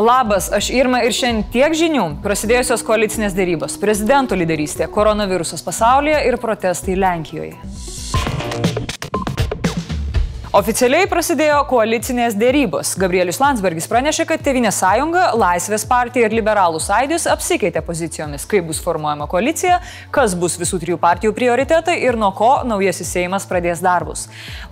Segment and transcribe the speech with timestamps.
[0.00, 2.04] Labas, aš Irma ir šiandien tiek žinių.
[2.24, 7.58] Prasidėjusios koalicinės dėrybos, prezidento lyderystė, koronavirusas pasaulyje ir protestai Lenkijoje.
[10.50, 12.96] Oficialiai prasidėjo koalicinės dėrybos.
[12.98, 18.80] Gabrielius Landsbergis pranešė, kad Tevinės sąjunga, Laisvės partija ir Liberalų sąjūdis apsikeitė pozicijomis, kaip bus
[18.82, 19.76] formuojama koalicija,
[20.10, 24.24] kas bus visų trijų partijų prioritetai ir nuo ko naujasis Seimas pradės darbus.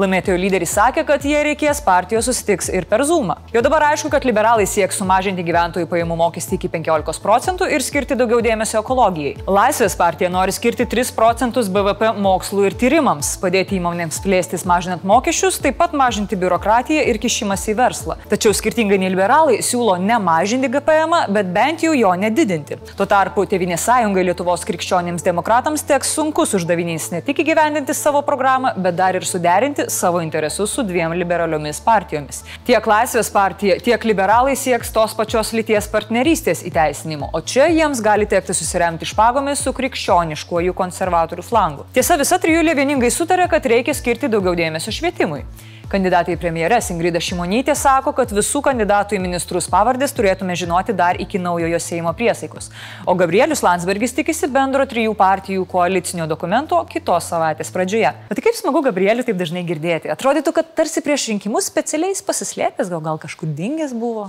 [0.03, 3.39] Laimėtojo lyderis sakė, kad jie reikės partijos susitiks ir per Zoomą.
[3.55, 8.19] Jau dabar aišku, kad liberalai sieks sumažinti gyventojų pajamų mokestį iki 15 procentų ir skirti
[8.19, 9.37] daugiau dėmesio ekologijai.
[9.47, 15.63] Laisvės partija nori skirti 3 procentus BVP mokslų ir tyrimams, padėti įmonėms plėstis mažinant mokesčius,
[15.69, 18.17] taip pat mažinti biurokratiją ir kišimas į verslą.
[18.31, 22.79] Tačiau skirtingai nei liberalai siūlo ne mažinti GPM, bet bent jau jo nedidinti.
[22.97, 28.73] Tuo tarpu Tevinės sąjungai Lietuvos krikščionims demokratams teks sunkus uždavinys ne tik įgyvendinti savo programą,
[28.81, 32.41] bet dar ir suderinti savo interesus su dviem liberaliomis partijomis.
[32.69, 38.29] Tiek Laisvės partija, tiek liberalai sieks tos pačios lyties partnerystės įteisinimo, o čia jiems gali
[38.30, 41.88] tekti susiremti špagomis su krikščioniškuoju konservatorių flangu.
[41.93, 45.45] Tiesa, visa trijulė vieningai sutarė, kad reikia skirti daugiau dėmesio švietimui.
[45.89, 51.17] Kandidatai į premjeres Ingrida Šimonytė sako, kad visų kandidatų į ministrus pavardės turėtume žinoti dar
[51.17, 52.69] iki naujojo Seimo priesaikos.
[53.09, 58.13] O Gabrielius Landsbergis tikisi bendro trijų partijų koalicinio dokumento kitos savaitės pradžioje.
[58.29, 60.13] Bet tai kaip smagu Gabrieliu taip dažnai girdėti.
[60.13, 64.28] Atrodytų, kad tarsi prieš rinkimus specialiai pasislėpęs, gal, gal kažkur dingęs buvo.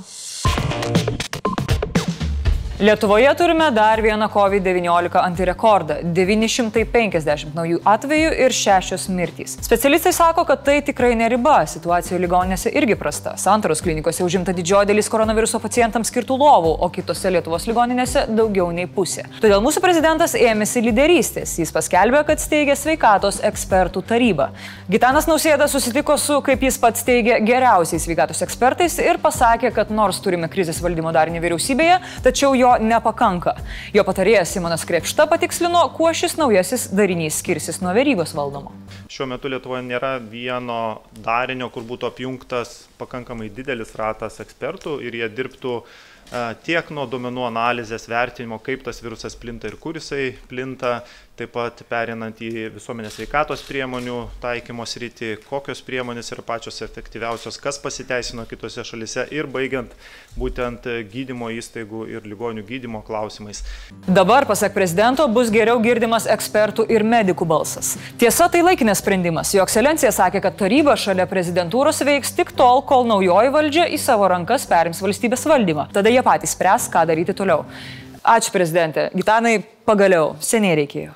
[2.80, 9.58] Lietuvoje turime dar vieną COVID-19 antirekordą- 950 naujų atvejų ir 6 mirtys.
[9.62, 13.34] Specialistai sako, kad tai tikrai neriba, situacija ligoninėse irgi prasta.
[13.38, 18.88] Santaros klinikose užimta didžioji dalis koronaviruso pacientams skirtų lovų, o kitose Lietuvos ligoninėse daugiau nei
[18.88, 19.26] pusė.
[19.42, 21.60] Todėl mūsų prezidentas ėmėsi lyderystės.
[21.60, 24.50] Jis paskelbė, kad steigia sveikatos ekspertų tarybą.
[24.90, 30.20] Gitanas Nausėda susitiko su, kaip jis pats teigia, geriausiais sveikatos ekspertais ir pasakė, kad nors
[30.22, 33.56] turime krizės valdymo darinį vyriausybėje, tačiau jo jo nepakanka.
[33.94, 38.74] Jo patarėjas Simonas Krepšta patikslino, kuo šis naujasis darinys skirsis nuo verygos valdomo.
[39.10, 45.30] Šiuo metu Lietuvoje nėra vieno darinio, kur būtų apjungtas pakankamai didelis ratas ekspertų ir jie
[45.34, 45.80] dirbtų
[46.66, 51.00] tiek nuo duomenų analizės vertinimo, kaip tas virusas plinta ir kur jisai plinta,
[51.40, 57.80] taip pat perinant į visuomenės veikatos priemonių taikymo sritį, kokios priemonės yra pačios efektyviausios, kas
[57.80, 59.94] pasiteisino kitose šalise ir baigiant
[60.40, 63.64] būtent gydymo įstaigų ir ligonių gydymo klausimais.
[64.08, 67.94] Dabar, pasak prezidento, bus geriau girdimas ekspertų ir medikų balsas.
[68.20, 69.54] Tiesa, tai laikinas sprendimas.
[69.56, 74.28] Jo ekscelencija sakė, kad taryba šalia prezidentūros veiks tik tol, kol naujoji valdžia į savo
[74.32, 75.88] rankas perims valstybės valdymą.
[75.96, 77.66] Tada jie patys spręs, ką daryti toliau.
[78.24, 79.10] Ačiū prezidentė.
[79.16, 81.16] Gitanai, pagaliau, seniai reikėjo.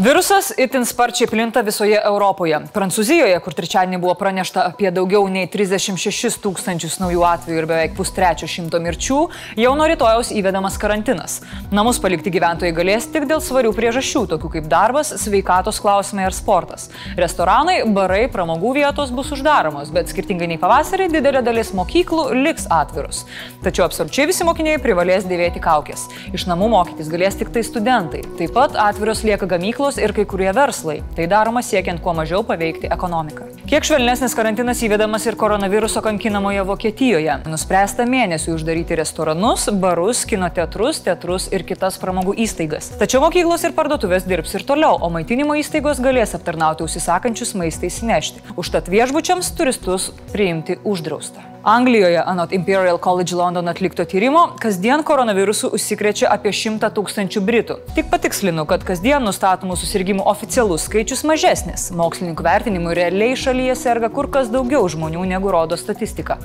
[0.00, 2.56] Virusas itin sparčiai plinta visoje Europoje.
[2.72, 8.48] Prancūzijoje, kur trečiadienį buvo pranešta apie daugiau nei 36 tūkstančius naujų atvejų ir beveik pustrečio
[8.48, 9.18] šimto mirčių,
[9.60, 11.34] jau nuo rytojaus įvedamas karantinas.
[11.68, 16.88] Namus palikti gyventojai galės tik dėl svarių priežasčių, tokių kaip darbas, sveikatos klausimai ar sportas.
[17.20, 23.26] Restoranai, barai, pramogų vietos bus uždaromos, bet skirtingai nei pavasarį didelė dalis mokyklų liks atvirus.
[23.60, 26.08] Tačiau absoliučiai visi mokiniai privalės dėvėti kaukės.
[26.32, 28.24] Iš namų mokytis galės tik tai studentai.
[28.40, 31.02] Taip pat atviros lieka gamyklos veiklos ir kai kurie verslai.
[31.16, 33.48] Tai daroma siekiant kuo mažiau paveikti ekonomiką.
[33.66, 37.42] Kiek švelnesnis karantinas įvedamas ir koronaviruso kankinamoje Vokietijoje.
[37.46, 42.92] Nuspręsta mėnesių uždaryti restoranus, barus, kino teatrus, teatrus ir kitas pramogų įstaigas.
[42.98, 48.42] Tačiau mokyklos ir parduotuvės dirbs ir toliau, o maitinimo įstaigos galės aptarnauti užsisakančius maistai įsinešti.
[48.56, 51.46] Užtat viešbučiams turistus priimti uždrausta.
[51.62, 57.76] Anglijoje, anot Imperial College London atlikto tyrimo, kasdien koronavirusu užsikrečia apie 100 tūkstančių Britų.
[57.92, 61.90] Tik patikslinu, kad kasdien nustatomų susirgymų oficialus skaičius mažesnis.
[61.92, 66.38] Mokslininkų vertinimu realiai šalyje serga kur kas daugiau žmonių negu rodo statistika.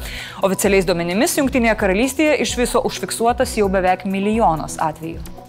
[0.44, 5.45] Oficialiais duomenimis Junktinėje karalystėje iš viso užfiksuotas jau beveik milijonas atvejų.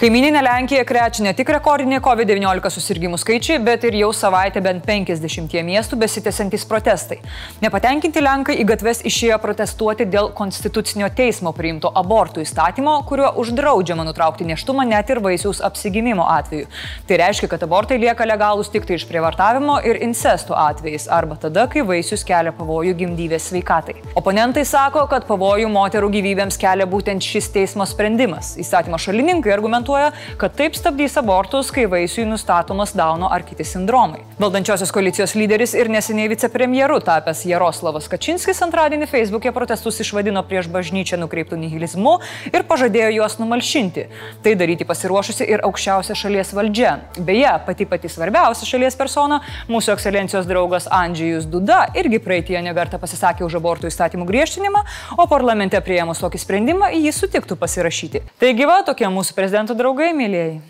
[0.00, 5.52] Kaimininė Lenkija krečia ne tik rekordiniai COVID-19 susirgymų skaičiai, bet ir jau savaitę bent 50
[5.66, 7.18] miestų besitęsiantys protestai.
[7.60, 14.46] Nepatenkinti Lenkai į gatves išėjo protestuoti dėl Konstitucinio teismo priimto abortų įstatymo, kuriuo uždraudžiama nutraukti
[14.48, 16.70] neštumą net ir vaisiaus apsigimimo atveju.
[17.04, 21.66] Tai reiškia, kad abortai lieka legalūs tik tai iš prievartavimo ir incesto atvejais arba tada,
[21.68, 23.98] kai vaisius kelia pavojų gimdyvės sveikatai.
[24.16, 28.56] Oponentai sako, kad pavojų moterų gyvybėms kelia būtent šis teismo sprendimas.
[28.64, 34.20] Įstatymo šalininkai argumentuoja, argumentuoja, kad taip stabdys abortus, kai vaisiui nustatomas Dauno ar kiti sindromai.
[34.40, 41.18] Valdančiosios koalicijos lyderis ir neseniai vicepremjeru tapęs Jaroslavas Kačinskis antradienį Facebook'e protestus išvadino prieš bažnyčią
[41.20, 42.18] nukreiptų nihilizmu
[42.52, 44.06] ir pažadėjo juos numalšinti.
[44.44, 46.96] Tai daryti pasiruošusi ir aukščiausia šalies valdžia.
[47.18, 53.44] Beje, pati pati svarbiausia šalies persona, mūsų ekscelencijos draugas Andžijus Duda irgi praeitie nekartą pasisakė
[53.46, 54.84] už abortų įstatymų griežtinimą,
[55.18, 58.24] o parlamente prieimus tokį sprendimą jį sutiktų pasirašyti.
[58.40, 60.60] Taigi va, tokie mūsų prezidento draugai, mėlyjei.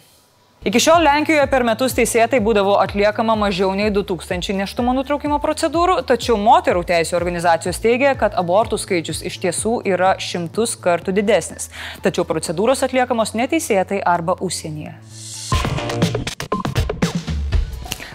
[0.60, 6.36] Iki šiol Lenkijoje per metus teisėtai būdavo atliekama mažiau nei 2000 neštumo nutraukimo procedūrų, tačiau
[6.36, 11.72] moterų teisų organizacijos teigia, kad abortų skaičius iš tiesų yra šimtus kartų didesnis.
[12.04, 14.98] Tačiau procedūros atliekamos neteisėtai arba užsienyje.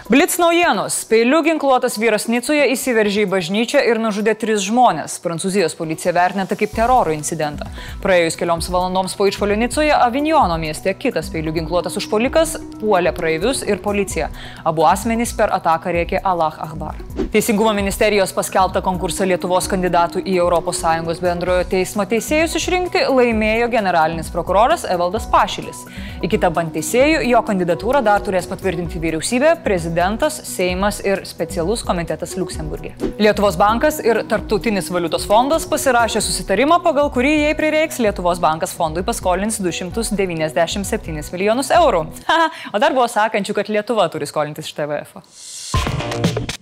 [0.08, 1.04] Blitz naujienos.
[1.04, 5.16] Peiliu ginkluotas vyras Nicoje įsiveržė į bažnyčią ir nužudė tris žmonės.
[5.24, 7.66] Prancūzijos policija vertina tai kaip teroro incidentą.
[8.06, 13.82] Praėjus kelioms valandoms po išpolio Nicoje, Avignono mieste kitas peiliu ginkluotas užpolikas puolė praeivius ir
[13.82, 14.30] policiją.
[14.62, 17.02] Abu asmenys per ataką rėkė Allah Akbar.
[17.32, 24.84] Teisingumo ministerijos paskelbtą konkursą Lietuvos kandidatų į ES bendrojo teismo teisėjus išrinkti laimėjo generalinis prokuroras
[24.86, 25.80] Evaldas Pašilis.
[26.22, 32.94] Iki tapant teisėjų, jo kandidatūrą dar turės patvirtinti vyriausybė, prezidentas Seimas ir specialus komitetas Luksemburgė.
[33.18, 39.02] Lietuvos bankas ir Tarptautinis valiutos fondas pasirašė susitarimą, pagal kurį jei prireiks, Lietuvos bankas fondui
[39.06, 42.06] paskolins 297 milijonus eurų.
[42.74, 46.55] O dar buvo sakančių, kad Lietuva turi skolintis iš TVF.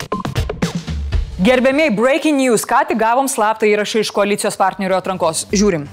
[1.35, 5.41] Gerbėmiai, breaking news, ką tik gavom slaptą įrašą iš koalicijos partnerio atrankos.
[5.51, 5.89] Žiūrim.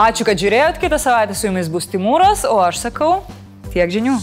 [0.00, 3.18] Ačiū, kad žiūrėjot, kitą savaitę su jumis bus Timūras, o aš sakau
[3.74, 4.16] tiek žinių.